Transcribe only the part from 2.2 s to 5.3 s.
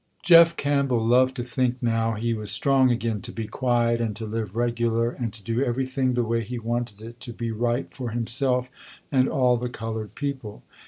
was strong again to be quiet, and to live regular,